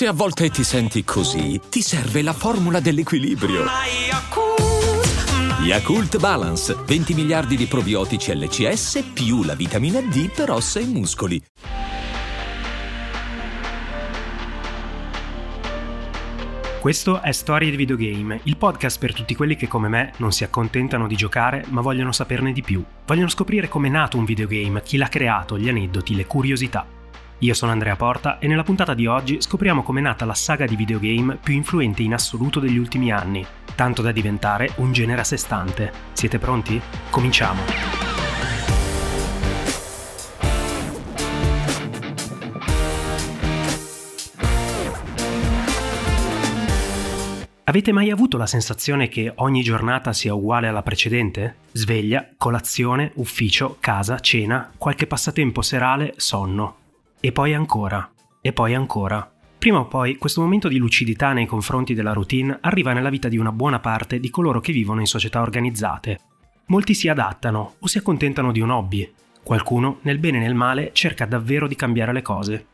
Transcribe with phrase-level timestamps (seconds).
[0.00, 3.66] Se a volte ti senti così, ti serve la formula dell'equilibrio.
[5.62, 11.42] Yakult Balance, 20 miliardi di probiotici LCS più la vitamina D per ossa e muscoli.
[16.80, 20.44] Questo è Storie di Videogame, il podcast per tutti quelli che come me non si
[20.44, 22.82] accontentano di giocare ma vogliono saperne di più.
[23.04, 26.86] Vogliono scoprire come è nato un videogame, chi l'ha creato, gli aneddoti, le curiosità.
[27.42, 30.76] Io sono Andrea Porta e nella puntata di oggi scopriamo com'è nata la saga di
[30.76, 35.38] videogame più influente in assoluto degli ultimi anni, tanto da diventare un genere a sé
[35.38, 35.90] stante.
[36.12, 36.78] Siete pronti?
[37.08, 37.60] Cominciamo!
[47.64, 51.54] Avete mai avuto la sensazione che ogni giornata sia uguale alla precedente?
[51.72, 56.79] Sveglia, colazione, ufficio, casa, cena, qualche passatempo serale, sonno.
[57.22, 58.10] E poi ancora.
[58.40, 59.30] E poi ancora.
[59.58, 63.36] Prima o poi questo momento di lucidità nei confronti della routine arriva nella vita di
[63.36, 66.18] una buona parte di coloro che vivono in società organizzate.
[66.68, 69.12] Molti si adattano o si accontentano di un hobby.
[69.42, 72.66] Qualcuno, nel bene e nel male, cerca davvero di cambiare le cose.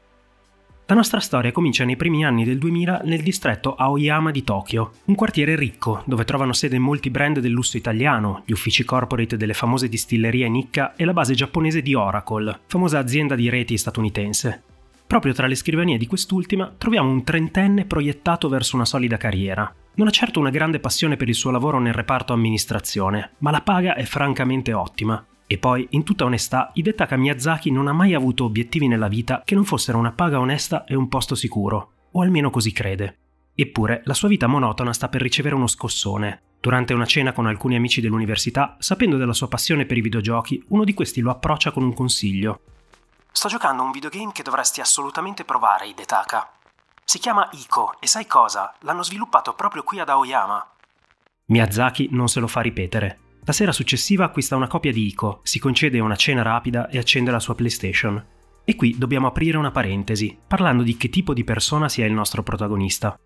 [0.88, 5.16] La nostra storia comincia nei primi anni del 2000 nel distretto Aoyama di Tokyo, un
[5.16, 9.88] quartiere ricco dove trovano sede molti brand del lusso italiano, gli uffici corporate delle famose
[9.88, 14.62] distillerie Nikka e la base giapponese di Oracle, famosa azienda di reti statunitense.
[15.08, 19.74] Proprio tra le scrivanie di quest'ultima troviamo un trentenne proiettato verso una solida carriera.
[19.94, 23.60] Non ha certo una grande passione per il suo lavoro nel reparto amministrazione, ma la
[23.60, 28.44] paga è francamente ottima e poi, in tutta onestà, Hidetaka Miyazaki non ha mai avuto
[28.44, 32.50] obiettivi nella vita che non fossero una paga onesta e un posto sicuro, o almeno
[32.50, 33.18] così crede.
[33.54, 36.42] Eppure, la sua vita monotona sta per ricevere uno scossone.
[36.60, 40.84] Durante una cena con alcuni amici dell'università, sapendo della sua passione per i videogiochi, uno
[40.84, 42.60] di questi lo approccia con un consiglio.
[43.30, 46.50] Sto giocando un videogame che dovresti assolutamente provare, Hidetaka.
[47.04, 48.74] Si chiama Ico e sai cosa?
[48.80, 50.72] L'hanno sviluppato proprio qui ad Aoyama.
[51.46, 53.20] Miyazaki non se lo fa ripetere.
[53.48, 57.30] La sera successiva acquista una copia di Ico, si concede una cena rapida e accende
[57.30, 58.20] la sua PlayStation.
[58.64, 62.42] E qui dobbiamo aprire una parentesi, parlando di che tipo di persona sia il nostro
[62.42, 63.16] protagonista.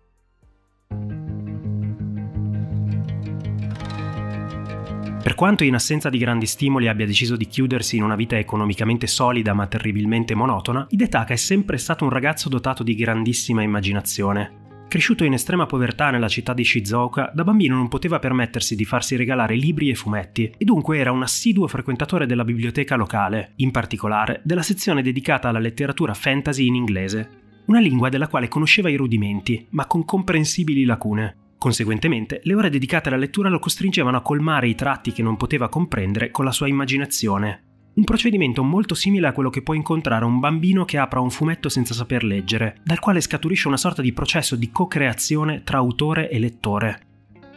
[5.23, 9.07] Per quanto in assenza di grandi stimoli abbia deciso di chiudersi in una vita economicamente
[9.07, 14.60] solida ma terribilmente monotona, Hidetaka è sempre stato un ragazzo dotato di grandissima immaginazione.
[14.91, 19.15] Cresciuto in estrema povertà nella città di Shizuoka, da bambino non poteva permettersi di farsi
[19.15, 24.41] regalare libri e fumetti e dunque era un assiduo frequentatore della biblioteca locale, in particolare
[24.43, 27.29] della sezione dedicata alla letteratura fantasy in inglese,
[27.67, 31.37] una lingua della quale conosceva i rudimenti, ma con comprensibili lacune.
[31.57, 35.69] Conseguentemente, le ore dedicate alla lettura lo costringevano a colmare i tratti che non poteva
[35.69, 40.39] comprendere con la sua immaginazione, un procedimento molto simile a quello che può incontrare un
[40.39, 44.55] bambino che apra un fumetto senza saper leggere, dal quale scaturisce una sorta di processo
[44.55, 47.01] di co-creazione tra autore e lettore.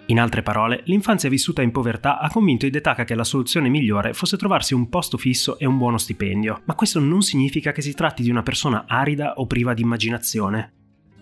[0.06, 4.37] In altre parole, l'infanzia vissuta in povertà ha convinto Hidetaka che la soluzione migliore fosse
[4.37, 8.22] trovarsi un posto fisso e un buono stipendio, ma questo non significa che si tratti
[8.22, 10.72] di una persona arida o priva di immaginazione.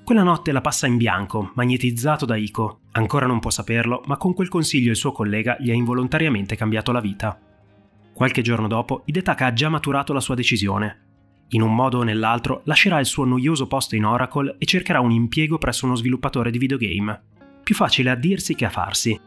[0.03, 2.81] Quella notte la passa in bianco, magnetizzato da Iko.
[2.93, 6.91] Ancora non può saperlo, ma con quel consiglio il suo collega gli ha involontariamente cambiato
[6.91, 7.39] la vita.
[8.23, 11.01] Qualche giorno dopo, Hidetaka ha già maturato la sua decisione.
[11.49, 15.11] In un modo o nell'altro lascerà il suo noioso posto in Oracle e cercherà un
[15.11, 17.21] impiego presso uno sviluppatore di videogame.
[17.65, 19.21] Più facile a dirsi che a farsi.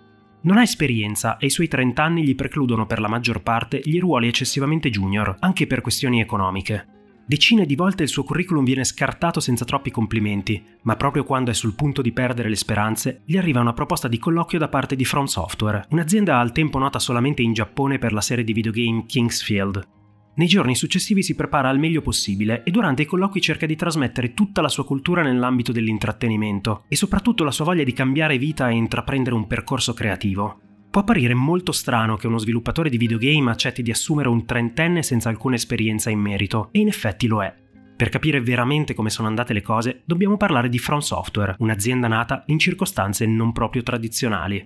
[0.44, 4.00] Non ha esperienza e i suoi 30 anni gli precludono per la maggior parte gli
[4.00, 6.95] ruoli eccessivamente junior, anche per questioni economiche.
[7.28, 11.56] Decine di volte il suo curriculum viene scartato senza troppi complimenti, ma proprio quando è
[11.56, 15.06] sul punto di perdere le speranze, gli arriva una proposta di colloquio da parte di
[15.06, 19.88] From Software, un'azienda al tempo nota solamente in Giappone per la serie di videogame Kingsfield.
[20.36, 24.36] Nei giorni successivi si prepara al meglio possibile e durante i colloqui cerca di trasmettere
[24.36, 28.74] tutta la sua cultura nell'ambito dell'intrattenimento e soprattutto la sua voglia di cambiare vita e
[28.76, 30.60] intraprendere un percorso creativo.
[30.96, 35.28] Può apparire molto strano che uno sviluppatore di videogame accetti di assumere un trentenne senza
[35.28, 37.54] alcuna esperienza in merito, e in effetti lo è.
[37.98, 42.44] Per capire veramente come sono andate le cose, dobbiamo parlare di From Software, un'azienda nata
[42.46, 44.66] in circostanze non proprio tradizionali.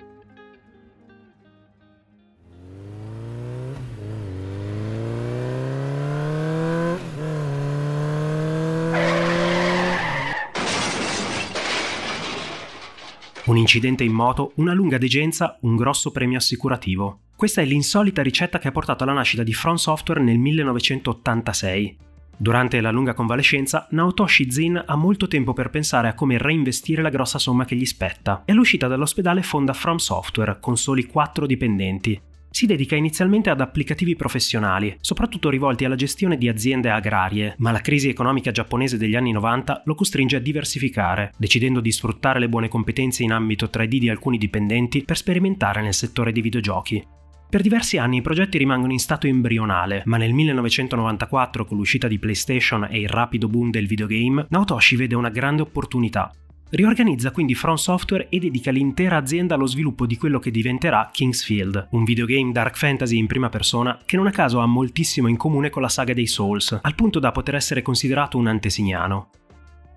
[13.49, 17.21] Un incidente in moto, una lunga degenza, un grosso premio assicurativo.
[17.35, 21.97] Questa è l'insolita ricetta che ha portato alla nascita di Front Software nel 1986.
[22.37, 27.09] Durante la lunga convalescenza, Naotoshi Zin ha molto tempo per pensare a come reinvestire la
[27.09, 32.21] grossa somma che gli spetta e all'uscita dall'ospedale fonda From Software con soli 4 dipendenti.
[32.51, 37.79] Si dedica inizialmente ad applicativi professionali, soprattutto rivolti alla gestione di aziende agrarie, ma la
[37.79, 42.67] crisi economica giapponese degli anni 90 lo costringe a diversificare, decidendo di sfruttare le buone
[42.67, 47.05] competenze in ambito 3D di alcuni dipendenti per sperimentare nel settore dei videogiochi.
[47.49, 52.19] Per diversi anni i progetti rimangono in stato embrionale, ma nel 1994, con l'uscita di
[52.19, 56.31] PlayStation e il rapido boom del videogame, Naotoshi vede una grande opportunità.
[56.71, 61.87] Riorganizza quindi From Software e dedica l'intera azienda allo sviluppo di quello che diventerà Kingsfield,
[61.91, 65.71] un videogame dark fantasy in prima persona che non a caso ha moltissimo in comune
[65.71, 69.29] con la saga dei Souls, al punto da poter essere considerato un antesignano.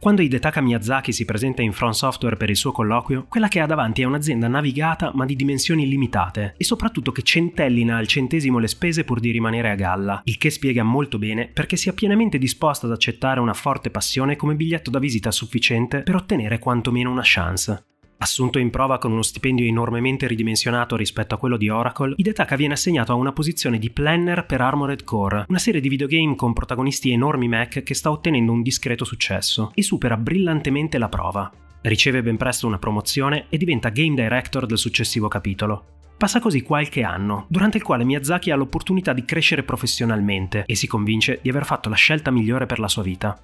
[0.02, 3.66] Quando Hidetaka Miyazaki si presenta in Front Software per il suo colloquio, quella che ha
[3.66, 8.66] davanti è un'azienda navigata ma di dimensioni limitate e soprattutto che centellina al centesimo le
[8.66, 12.86] spese pur di rimanere a galla, il che spiega molto bene perché sia pienamente disposta
[12.86, 17.91] ad accettare una forte passione come biglietto da visita sufficiente per ottenere quantomeno una chance.
[18.22, 22.74] Assunto in prova con uno stipendio enormemente ridimensionato rispetto a quello di Oracle, Hidetaka viene
[22.74, 27.10] assegnato a una posizione di planner per Armored Core, una serie di videogame con protagonisti
[27.10, 31.50] enormi mech che sta ottenendo un discreto successo e supera brillantemente la prova.
[31.80, 35.86] Riceve ben presto una promozione e diventa game director del successivo capitolo.
[36.16, 40.86] Passa così qualche anno, durante il quale Miyazaki ha l'opportunità di crescere professionalmente e si
[40.86, 43.36] convince di aver fatto la scelta migliore per la sua vita.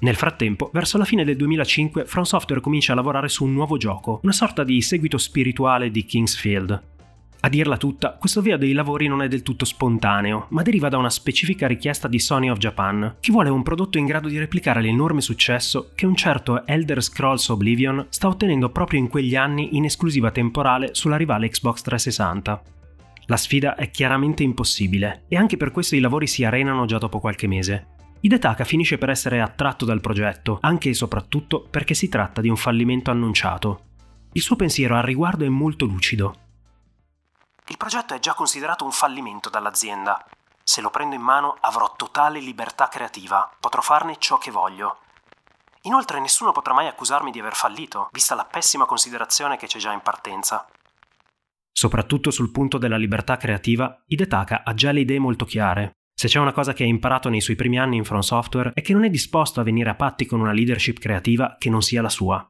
[0.00, 3.76] Nel frattempo, verso la fine del 2005, From Software comincia a lavorare su un nuovo
[3.78, 6.82] gioco, una sorta di seguito spirituale di Kingsfield.
[7.40, 10.98] A dirla tutta, questo via dei lavori non è del tutto spontaneo, ma deriva da
[10.98, 14.80] una specifica richiesta di Sony of Japan, che vuole un prodotto in grado di replicare
[14.80, 19.84] l'enorme successo che un certo Elder Scrolls Oblivion sta ottenendo proprio in quegli anni in
[19.84, 22.62] esclusiva temporale sulla rivale Xbox 360.
[23.26, 27.18] La sfida è chiaramente impossibile, e anche per questo i lavori si arenano già dopo
[27.20, 27.97] qualche mese.
[28.20, 32.56] Hidetaka finisce per essere attratto dal progetto, anche e soprattutto perché si tratta di un
[32.56, 33.84] fallimento annunciato.
[34.32, 36.34] Il suo pensiero al riguardo è molto lucido.
[37.68, 40.24] Il progetto è già considerato un fallimento dall'azienda.
[40.62, 44.98] Se lo prendo in mano avrò totale libertà creativa, potrò farne ciò che voglio.
[45.82, 49.92] Inoltre nessuno potrà mai accusarmi di aver fallito, vista la pessima considerazione che c'è già
[49.92, 50.66] in partenza.
[51.70, 56.40] Soprattutto sul punto della libertà creativa, Hidetaka ha già le idee molto chiare, se c'è
[56.40, 59.04] una cosa che ha imparato nei suoi primi anni in From Software è che non
[59.04, 62.44] è disposto a venire a patti con una leadership creativa che non sia la sua.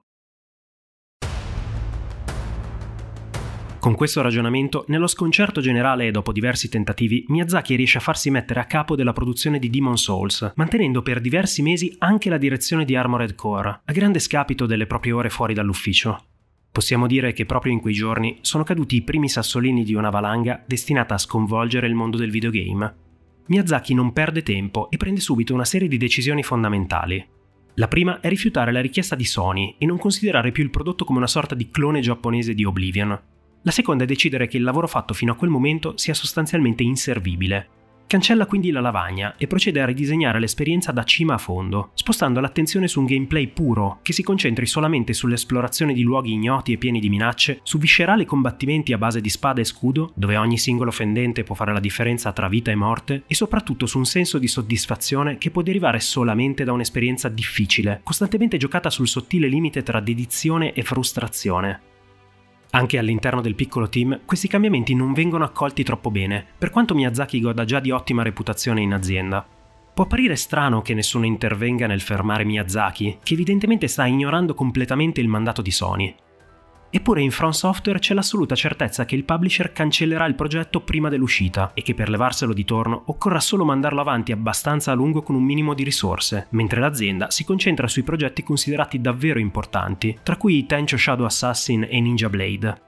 [3.79, 8.61] Con questo ragionamento, nello sconcerto generale e dopo diversi tentativi, Miyazaki riesce a farsi mettere
[8.61, 12.97] a capo della produzione di Demon Souls, mantenendo per diversi mesi anche la direzione di
[12.97, 16.25] Armored Core, a grande scapito delle proprie ore fuori dall'ufficio.
[16.73, 20.65] Possiamo dire che proprio in quei giorni sono caduti i primi sassolini di una valanga
[20.67, 23.07] destinata a sconvolgere il mondo del videogame.
[23.49, 27.27] Miyazaki non perde tempo e prende subito una serie di decisioni fondamentali.
[27.75, 31.19] La prima è rifiutare la richiesta di Sony e non considerare più il prodotto come
[31.19, 33.21] una sorta di clone giapponese di Oblivion.
[33.63, 37.77] La seconda è decidere che il lavoro fatto fino a quel momento sia sostanzialmente inservibile
[38.09, 42.89] Cancella quindi la lavagna e procede a ridisegnare l'esperienza da cima a fondo, spostando l'attenzione
[42.89, 47.11] su un gameplay puro che si concentri solamente sull'esplorazione di luoghi ignoti e pieni di
[47.11, 51.55] minacce, su viscerali combattimenti a base di spada e scudo, dove ogni singolo fendente può
[51.55, 55.51] fare la differenza tra vita e morte, e soprattutto su un senso di soddisfazione che
[55.51, 61.98] può derivare solamente da un'esperienza difficile, costantemente giocata sul sottile limite tra dedizione e frustrazione.
[62.71, 67.41] Anche all'interno del piccolo team, questi cambiamenti non vengono accolti troppo bene, per quanto Miyazaki
[67.41, 69.47] goda già di ottima reputazione in azienda.
[69.95, 75.29] Può apparire strano che nessuno intervenga nel fermare Miyazaki, che evidentemente sta ignorando completamente il
[75.29, 76.15] mandato di Sony,
[76.91, 81.73] Eppure in From Software c'è l'assoluta certezza che il publisher cancellerà il progetto prima dell'uscita
[81.75, 85.43] e che per levarselo di torno occorra solo mandarlo avanti abbastanza a lungo con un
[85.43, 90.97] minimo di risorse, mentre l'azienda si concentra sui progetti considerati davvero importanti, tra cui Tencho
[90.97, 92.81] Shadow Assassin e Ninja Blade.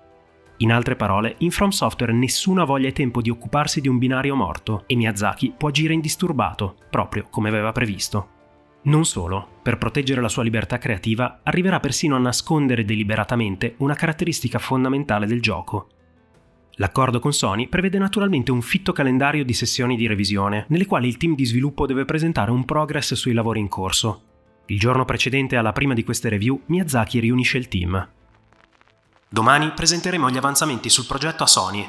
[0.59, 3.99] In altre parole, in From Software nessuno ha voglia e tempo di occuparsi di un
[3.99, 8.40] binario morto e Miyazaki può agire indisturbato, proprio come aveva previsto.
[8.83, 14.59] Non solo, per proteggere la sua libertà creativa, arriverà persino a nascondere deliberatamente una caratteristica
[14.59, 15.89] fondamentale del gioco.
[16.77, 21.19] L'accordo con Sony prevede naturalmente un fitto calendario di sessioni di revisione, nelle quali il
[21.19, 24.23] team di sviluppo deve presentare un progress sui lavori in corso.
[24.67, 28.09] Il giorno precedente alla prima di queste review, Miyazaki riunisce il team.
[29.29, 31.87] Domani presenteremo gli avanzamenti sul progetto a Sony.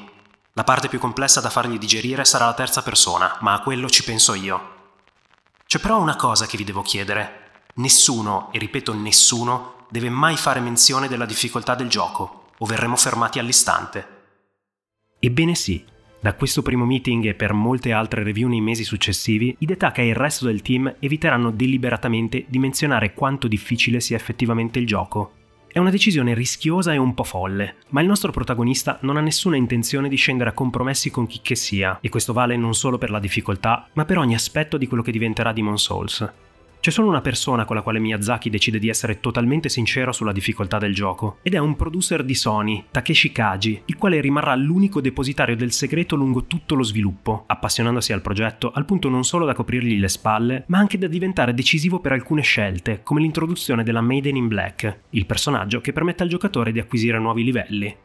[0.53, 4.03] La parte più complessa da fargli digerire sarà la terza persona, ma a quello ci
[4.03, 4.80] penso io.
[5.71, 7.61] C'è però una cosa che vi devo chiedere.
[7.75, 13.39] Nessuno, e ripeto nessuno, deve mai fare menzione della difficoltà del gioco, o verremo fermati
[13.39, 14.05] all'istante.
[15.17, 15.81] Ebbene sì,
[16.19, 20.15] da questo primo meeting e per molte altre review nei mesi successivi, Hidetaka e il
[20.15, 25.35] resto del team eviteranno deliberatamente di menzionare quanto difficile sia effettivamente il gioco.
[25.73, 29.55] È una decisione rischiosa e un po' folle, ma il nostro protagonista non ha nessuna
[29.55, 33.09] intenzione di scendere a compromessi con chi che sia, e questo vale non solo per
[33.09, 36.29] la difficoltà, ma per ogni aspetto di quello che diventerà Demon Souls.
[36.81, 40.79] C'è solo una persona con la quale Miyazaki decide di essere totalmente sincero sulla difficoltà
[40.79, 45.55] del gioco, ed è un producer di Sony, Takeshi Kaji, il quale rimarrà l'unico depositario
[45.55, 49.99] del segreto lungo tutto lo sviluppo, appassionandosi al progetto al punto non solo da coprirgli
[49.99, 54.47] le spalle, ma anche da diventare decisivo per alcune scelte, come l'introduzione della Maiden in
[54.47, 57.95] Black, il personaggio che permette al giocatore di acquisire nuovi livelli.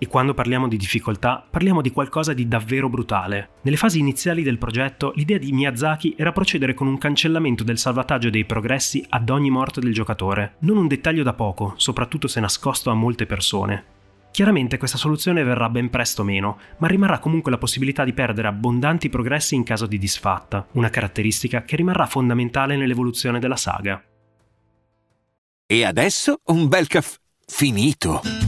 [0.00, 3.50] E quando parliamo di difficoltà, parliamo di qualcosa di davvero brutale.
[3.62, 8.30] Nelle fasi iniziali del progetto, l'idea di Miyazaki era procedere con un cancellamento del salvataggio
[8.30, 10.54] dei progressi ad ogni morte del giocatore.
[10.60, 13.96] Non un dettaglio da poco, soprattutto se nascosto a molte persone.
[14.30, 19.08] Chiaramente questa soluzione verrà ben presto meno, ma rimarrà comunque la possibilità di perdere abbondanti
[19.08, 24.00] progressi in caso di disfatta, una caratteristica che rimarrà fondamentale nell'evoluzione della saga.
[25.66, 28.47] E adesso un bel caffè finito.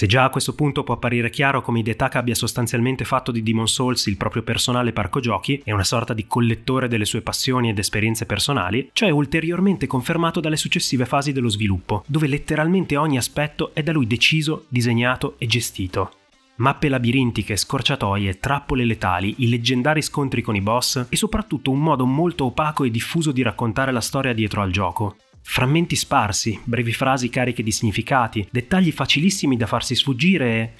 [0.00, 3.68] Se già a questo punto può apparire chiaro come Hidetaka abbia sostanzialmente fatto di Demon
[3.68, 7.78] Souls il proprio personale parco giochi e una sorta di collettore delle sue passioni ed
[7.78, 13.74] esperienze personali, ciò è ulteriormente confermato dalle successive fasi dello sviluppo, dove letteralmente ogni aspetto
[13.74, 16.12] è da lui deciso, disegnato e gestito.
[16.56, 22.06] Mappe labirintiche, scorciatoie, trappole letali, i leggendari scontri con i boss e soprattutto un modo
[22.06, 25.16] molto opaco e diffuso di raccontare la storia dietro al gioco.
[25.42, 30.70] Frammenti sparsi, brevi frasi cariche di significati, dettagli facilissimi da farsi sfuggire e...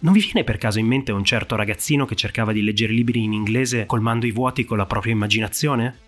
[0.00, 3.22] Non vi viene per caso in mente un certo ragazzino che cercava di leggere libri
[3.22, 5.98] in inglese colmando i vuoti con la propria immaginazione?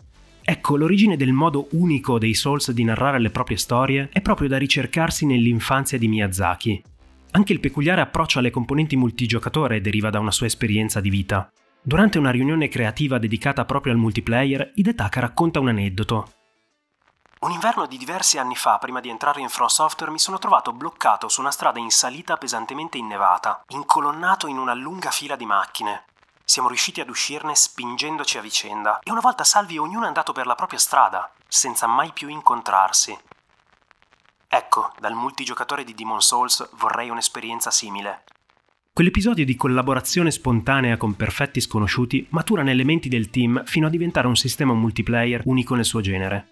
[0.49, 4.59] Ecco, l'origine del modo unico dei Souls di narrare le proprie storie è proprio da
[4.59, 6.83] ricercarsi nell'infanzia di Miyazaki.
[7.33, 11.51] Anche il peculiare approccio alle componenti multigiocatore deriva da una sua esperienza di vita.
[11.83, 16.31] Durante una riunione creativa dedicata proprio al multiplayer, Hidetaka racconta un aneddoto.
[17.39, 20.73] Un inverno di diversi anni fa, prima di entrare in Front Software, mi sono trovato
[20.73, 26.05] bloccato su una strada in salita pesantemente innevata, incolonnato in una lunga fila di macchine.
[26.43, 30.47] Siamo riusciti ad uscirne spingendoci a vicenda e una volta salvi ognuno è andato per
[30.47, 33.17] la propria strada, senza mai più incontrarsi.
[34.49, 38.25] Ecco, dal multigiocatore di Demon Souls vorrei un'esperienza simile.
[38.95, 44.27] Quell'episodio di collaborazione spontanea con perfetti sconosciuti matura nelle menti del team fino a diventare
[44.27, 46.49] un sistema multiplayer unico nel suo genere.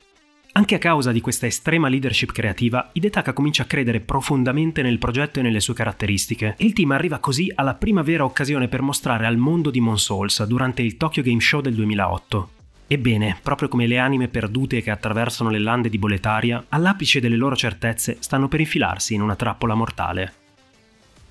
[0.57, 5.41] Anche a causa di questa estrema leadership creativa, Hidetaka comincia a credere profondamente nel progetto
[5.41, 9.27] e nelle sue caratteristiche, e il team arriva così alla prima vera occasione per mostrare
[9.27, 12.51] al mondo di Souls durante il Tokyo Game Show del 2008.
[12.87, 17.57] Ebbene, proprio come le anime perdute che attraversano le lande di Boletaria, all'apice delle loro
[17.57, 20.33] certezze stanno per infilarsi in una trappola mortale.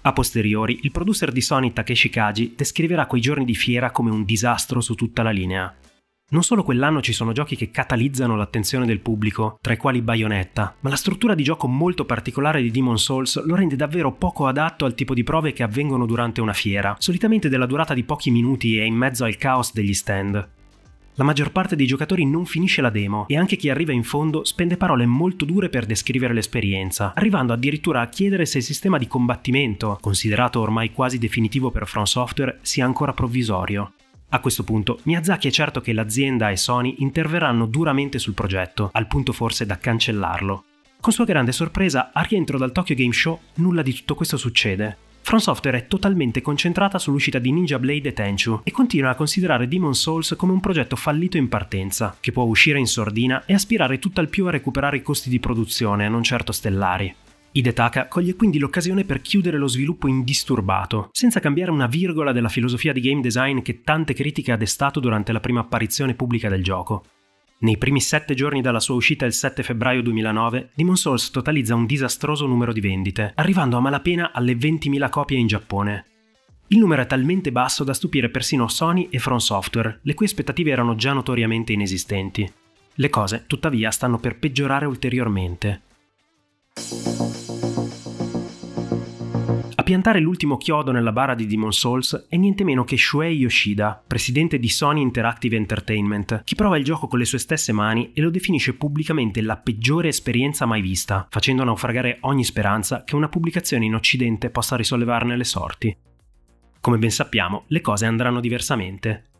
[0.01, 4.25] A posteriori, il producer di Sony Takeshi Kaji descriverà quei giorni di fiera come un
[4.25, 5.73] disastro su tutta la linea.
[6.29, 10.75] Non solo quell'anno ci sono giochi che catalizzano l'attenzione del pubblico, tra i quali Bayonetta,
[10.79, 14.85] ma la struttura di gioco molto particolare di Demon Souls lo rende davvero poco adatto
[14.85, 18.79] al tipo di prove che avvengono durante una fiera, solitamente della durata di pochi minuti
[18.79, 20.49] e in mezzo al caos degli stand.
[21.15, 24.43] La maggior parte dei giocatori non finisce la demo e anche chi arriva in fondo
[24.43, 29.05] spende parole molto dure per descrivere l'esperienza, arrivando addirittura a chiedere se il sistema di
[29.05, 33.93] combattimento, considerato ormai quasi definitivo per From Software, sia ancora provvisorio.
[34.33, 39.05] A questo punto, Miyazaki è certo che l'azienda e Sony interverranno duramente sul progetto, al
[39.05, 40.63] punto forse da cancellarlo.
[40.99, 44.97] Con sua grande sorpresa, a rientro dal Tokyo Game Show, nulla di tutto questo succede.
[45.21, 49.67] From Software è totalmente concentrata sull'uscita di Ninja Blade e Tenchu e continua a considerare
[49.67, 53.99] Demon Souls come un progetto fallito in partenza, che può uscire in sordina e aspirare
[53.99, 57.15] tutt'al più a recuperare i costi di produzione, non certo stellari.
[57.55, 62.91] Hidetaka coglie quindi l'occasione per chiudere lo sviluppo indisturbato, senza cambiare una virgola della filosofia
[62.91, 67.03] di game design che tante critiche ha destato durante la prima apparizione pubblica del gioco.
[67.59, 71.85] Nei primi sette giorni dalla sua uscita il 7 febbraio 2009, Demon Souls totalizza un
[71.85, 76.05] disastroso numero di vendite, arrivando a malapena alle 20.000 copie in Giappone.
[76.69, 80.71] Il numero è talmente basso da stupire persino Sony e From Software, le cui aspettative
[80.71, 82.51] erano già notoriamente inesistenti.
[82.95, 85.81] Le cose, tuttavia, stanno per peggiorare ulteriormente.
[89.83, 94.01] A piantare l'ultimo chiodo nella bara di Demon Souls è niente meno che Shuei Yoshida,
[94.07, 98.21] presidente di Sony Interactive Entertainment, che prova il gioco con le sue stesse mani e
[98.21, 103.83] lo definisce pubblicamente la peggiore esperienza mai vista, facendo naufragare ogni speranza che una pubblicazione
[103.83, 105.97] in Occidente possa risollevarne le sorti.
[106.79, 109.31] Come ben sappiamo, le cose andranno diversamente.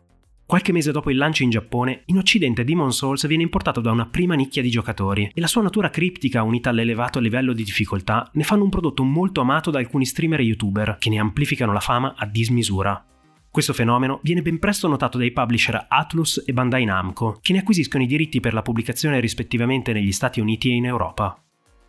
[0.46, 4.06] Qualche mese dopo il lancio in Giappone, in Occidente Demon Souls viene importato da una
[4.06, 8.42] prima nicchia di giocatori e la sua natura criptica unita all'elevato livello di difficoltà ne
[8.42, 12.14] fanno un prodotto molto amato da alcuni streamer e youtuber che ne amplificano la fama
[12.14, 13.02] a dismisura.
[13.50, 18.04] Questo fenomeno viene ben presto notato dai publisher Atlus e Bandai Namco, che ne acquisiscono
[18.04, 21.40] i diritti per la pubblicazione rispettivamente negli Stati Uniti e in Europa.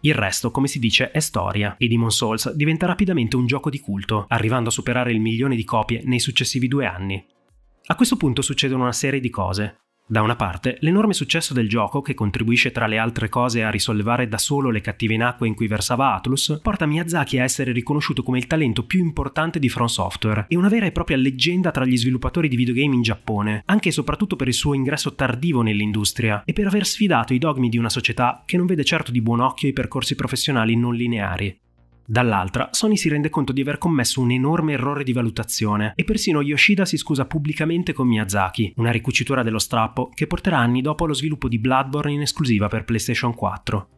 [0.02, 3.80] Il resto, come si dice, è storia e Demon Souls diventa rapidamente un gioco di
[3.80, 7.26] culto, arrivando a superare il milione di copie nei successivi due anni.
[7.88, 9.82] A questo punto succedono una serie di cose.
[10.08, 14.28] Da una parte, l'enorme successo del gioco, che contribuisce tra le altre cose a risollevare
[14.28, 18.24] da solo le cattive in acqua in cui versava Atlus, porta Miyazaki a essere riconosciuto
[18.24, 21.86] come il talento più importante di From Software e una vera e propria leggenda tra
[21.86, 26.42] gli sviluppatori di videogame in Giappone, anche e soprattutto per il suo ingresso tardivo nell'industria
[26.44, 29.42] e per aver sfidato i dogmi di una società che non vede certo di buon
[29.42, 31.60] occhio i percorsi professionali non lineari.
[32.08, 36.44] Dall'altra, Sony si rende conto di aver commesso un enorme errore di valutazione e persino
[36.44, 41.14] Yoshida si scusa pubblicamente con Miyazaki, una ricucitura dello strappo che porterà anni dopo allo
[41.14, 43.90] sviluppo di Bloodborne in esclusiva per PlayStation 4.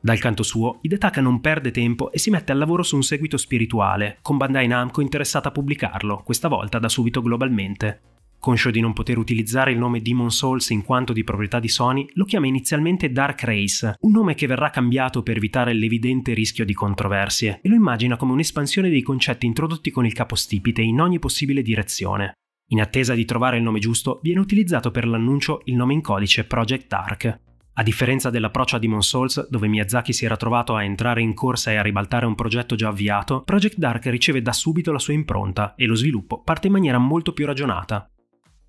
[0.00, 3.36] Dal canto suo, Hidetaka non perde tempo e si mette al lavoro su un seguito
[3.36, 8.00] spirituale, con Bandai Namco interessata a pubblicarlo, questa volta da subito globalmente.
[8.40, 12.06] Conscio di non poter utilizzare il nome Demon Souls in quanto di proprietà di Sony,
[12.14, 16.72] lo chiama inizialmente Dark Race, un nome che verrà cambiato per evitare l'evidente rischio di
[16.72, 21.60] controversie, e lo immagina come un'espansione dei concetti introdotti con il capostipite in ogni possibile
[21.60, 22.32] direzione.
[22.68, 26.44] In attesa di trovare il nome giusto, viene utilizzato per l'annuncio il nome in codice
[26.44, 27.40] Project Dark.
[27.74, 31.72] A differenza dell'approccio a Demon Souls, dove Miyazaki si era trovato a entrare in corsa
[31.72, 35.74] e a ribaltare un progetto già avviato, Project Dark riceve da subito la sua impronta
[35.74, 38.10] e lo sviluppo parte in maniera molto più ragionata.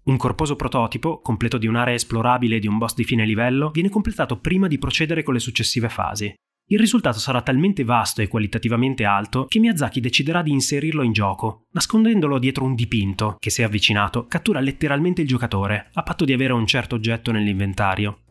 [0.03, 3.89] Un corposo prototipo, completo di un'area esplorabile e di un boss di fine livello, viene
[3.89, 6.33] completato prima di procedere con le successive fasi.
[6.71, 11.65] Il risultato sarà talmente vasto e qualitativamente alto che Miyazaki deciderà di inserirlo in gioco,
[11.71, 16.53] nascondendolo dietro un dipinto che, se avvicinato, cattura letteralmente il giocatore, a patto di avere
[16.53, 18.21] un certo oggetto nell'inventario.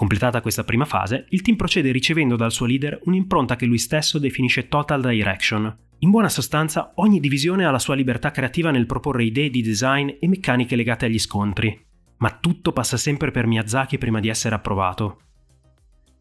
[0.00, 4.18] Completata questa prima fase, il team procede ricevendo dal suo leader un'impronta che lui stesso
[4.18, 9.24] definisce Total Direction, in buona sostanza, ogni divisione ha la sua libertà creativa nel proporre
[9.24, 11.78] idee di design e meccaniche legate agli scontri,
[12.16, 15.20] ma tutto passa sempre per Miyazaki prima di essere approvato.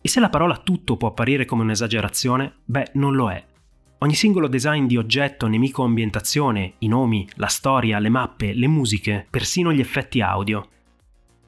[0.02, 3.42] E se la parola tutto può apparire come un'esagerazione, beh, non lo è.
[4.00, 8.68] Ogni singolo design di oggetto, nemico o ambientazione, i nomi, la storia, le mappe, le
[8.68, 10.68] musiche, persino gli effetti audio.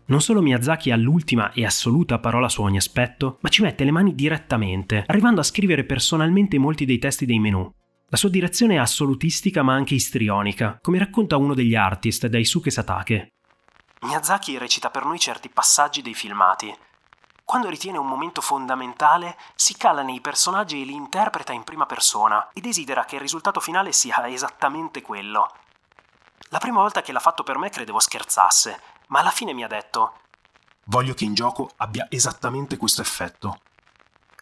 [0.06, 3.92] Non solo Miyazaki ha l'ultima e assoluta parola su ogni aspetto, ma ci mette le
[3.92, 7.72] mani direttamente, arrivando a scrivere personalmente molti dei testi dei menu,
[8.14, 13.36] la sua direzione è assolutistica ma anche istrionica, come racconta uno degli artist, Daisuke Satake.
[14.02, 16.76] Miyazaki recita per noi certi passaggi dei filmati.
[17.46, 22.50] Quando ritiene un momento fondamentale, si cala nei personaggi e li interpreta in prima persona
[22.52, 25.50] e desidera che il risultato finale sia esattamente quello.
[26.50, 28.78] La prima volta che l'ha fatto per me credevo scherzasse,
[29.12, 30.14] ma alla fine mi ha detto
[30.86, 33.62] Voglio che in gioco abbia esattamente questo effetto.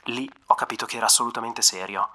[0.06, 2.10] Lì ho capito che era assolutamente serio.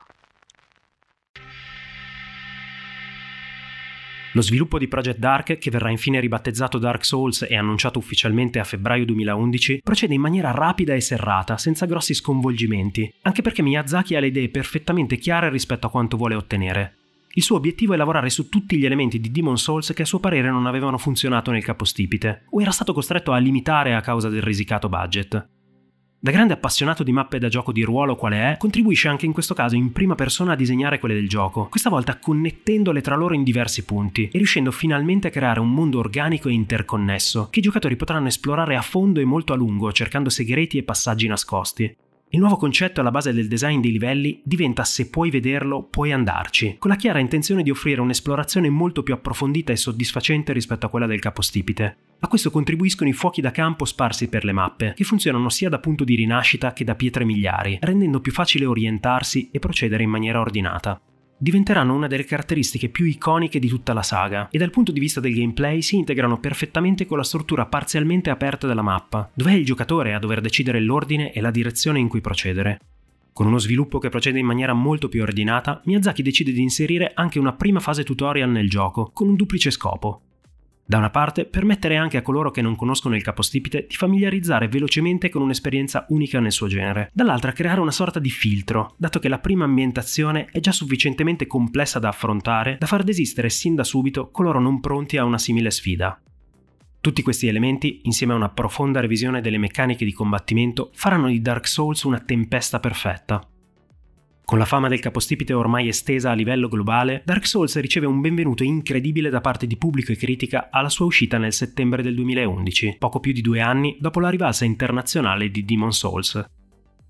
[4.33, 8.65] Lo sviluppo di Project Dark, che verrà infine ribattezzato Dark Souls e annunciato ufficialmente a
[8.65, 14.21] febbraio 2011, procede in maniera rapida e serrata, senza grossi sconvolgimenti, anche perché Miyazaki ha
[14.21, 17.04] le idee perfettamente chiare rispetto a quanto vuole ottenere.
[17.37, 20.21] Il suo obiettivo è lavorare su tutti gli elementi di Demon Souls che a suo
[20.21, 24.41] parere non avevano funzionato nel capostipite, o era stato costretto a limitare a causa del
[24.41, 25.49] risicato budget.
[26.21, 29.53] Da grande appassionato di mappe da gioco di ruolo quale è, contribuisce anche in questo
[29.53, 33.43] caso in prima persona a disegnare quelle del gioco, questa volta connettendole tra loro in
[33.43, 37.97] diversi punti e riuscendo finalmente a creare un mondo organico e interconnesso, che i giocatori
[37.97, 41.95] potranno esplorare a fondo e molto a lungo, cercando segreti e passaggi nascosti.
[42.35, 46.75] Il nuovo concetto alla base del design dei livelli diventa se puoi vederlo, puoi andarci,
[46.81, 51.07] con la chiara intenzione di offrire un'esplorazione molto più approfondita e soddisfacente rispetto a quella
[51.07, 51.97] del capostipite.
[52.19, 55.79] A questo contribuiscono i fuochi da campo sparsi per le mappe, che funzionano sia da
[55.79, 60.41] punto di rinascita che da pietre miliari, rendendo più facile orientarsi e procedere in maniera
[60.41, 61.01] ordinata.
[61.37, 65.21] Diventeranno una delle caratteristiche più iconiche di tutta la saga e dal punto di vista
[65.21, 69.65] del gameplay si integrano perfettamente con la struttura parzialmente aperta della mappa, dove è il
[69.65, 72.81] giocatore a dover decidere l'ordine e la direzione in cui procedere.
[73.33, 77.41] Con uno sviluppo che procede in maniera molto più ordinata, Miyazaki decide di inserire anche
[77.41, 80.21] una prima fase tutorial nel gioco, con un duplice scopo.
[80.87, 85.31] Da una parte, permettere anche a coloro che non conoscono il capostipite di familiarizzare velocemente
[85.31, 87.11] con un'esperienza unica nel suo genere.
[87.15, 91.99] Dall'altra, creare una sorta di filtro, dato che la prima ambientazione è già sufficientemente complessa
[91.99, 96.21] da affrontare da far desistere sin da subito coloro non pronti a una simile sfida.
[97.01, 101.67] Tutti questi elementi, insieme a una profonda revisione delle meccaniche di combattimento, faranno di Dark
[101.67, 103.47] Souls una tempesta perfetta.
[104.45, 108.63] Con la fama del capostipite ormai estesa a livello globale, Dark Souls riceve un benvenuto
[108.63, 113.21] incredibile da parte di pubblico e critica alla sua uscita nel settembre del 2011, poco
[113.21, 116.45] più di due anni dopo la rivalsa internazionale di Demon Souls.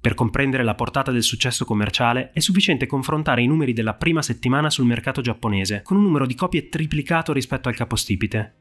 [0.01, 4.71] Per comprendere la portata del successo commerciale è sufficiente confrontare i numeri della prima settimana
[4.71, 8.55] sul mercato giapponese, con un numero di copie triplicato rispetto al capostipite.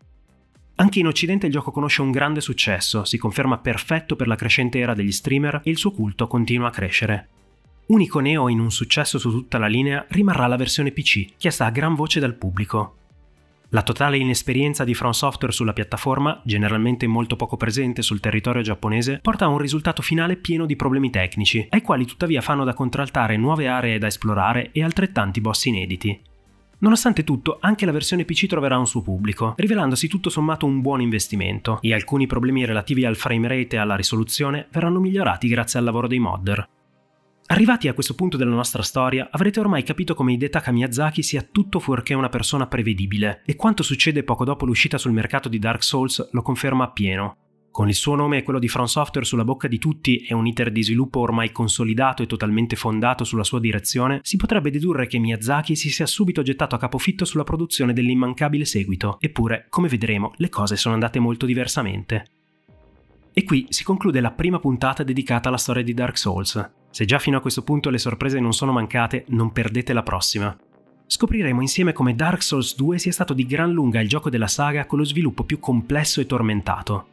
[0.76, 4.80] Anche in Occidente il gioco conosce un grande successo, si conferma perfetto per la crescente
[4.80, 7.28] era degli streamer e il suo culto continua a crescere.
[7.86, 11.70] Unico neo in un successo su tutta la linea rimarrà la versione PC, chiesta a
[11.70, 12.96] gran voce dal pubblico.
[13.70, 19.20] La totale inesperienza di From Software sulla piattaforma, generalmente molto poco presente sul territorio giapponese,
[19.22, 23.36] porta a un risultato finale pieno di problemi tecnici, ai quali tuttavia fanno da contraltare
[23.36, 26.22] nuove aree da esplorare e altrettanti boss inediti.
[26.80, 31.02] Nonostante tutto, anche la versione PC troverà un suo pubblico, rivelandosi tutto sommato un buon
[31.02, 36.08] investimento, e alcuni problemi relativi al framerate e alla risoluzione verranno migliorati grazie al lavoro
[36.08, 36.68] dei modder.
[37.48, 41.80] Arrivati a questo punto della nostra storia, avrete ormai capito come Hidetaka Miyazaki sia tutto
[41.80, 46.30] fuorché una persona prevedibile, e quanto succede poco dopo l'uscita sul mercato di Dark Souls
[46.32, 47.38] lo conferma appieno.
[47.70, 50.46] Con il suo nome e quello di From Software sulla bocca di tutti e un
[50.46, 55.18] iter di sviluppo ormai consolidato e totalmente fondato sulla sua direzione, si potrebbe dedurre che
[55.18, 60.50] Miyazaki si sia subito gettato a capofitto sulla produzione dell'immancabile seguito, eppure, come vedremo, le
[60.50, 62.26] cose sono andate molto diversamente.
[63.34, 66.82] E qui si conclude la prima puntata dedicata alla storia di Dark Souls.
[66.94, 70.56] Se già fino a questo punto le sorprese non sono mancate, non perdete la prossima.
[71.08, 74.86] Scopriremo insieme come Dark Souls 2 sia stato di gran lunga il gioco della saga
[74.86, 77.08] con lo sviluppo più complesso e tormentato.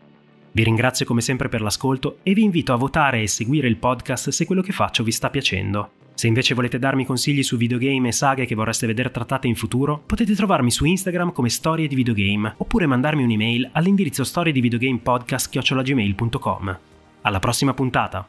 [0.53, 4.29] Vi ringrazio come sempre per l'ascolto e vi invito a votare e seguire il podcast
[4.29, 5.93] se quello che faccio vi sta piacendo.
[6.13, 10.03] Se invece volete darmi consigli su videogame e saghe che vorreste vedere trattate in futuro,
[10.05, 16.79] potete trovarmi su Instagram come Storie di Videogame oppure mandarmi un'email all'indirizzo storiedivideogamepodcast.gmail.com.
[17.23, 18.29] Alla prossima puntata!